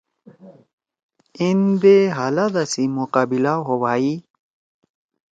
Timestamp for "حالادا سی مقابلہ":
2.17-3.53